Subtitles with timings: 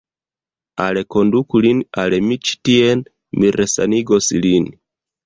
[0.85, 3.05] Alkonduku lin al mi ĉi tien;
[3.43, 4.67] mi resanigos lin.